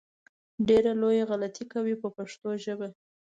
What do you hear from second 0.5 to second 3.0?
ډېره لویه غلطي کوي په پښتو ژبه.